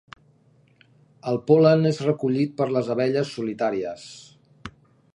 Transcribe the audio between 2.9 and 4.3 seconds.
abelles solitàries.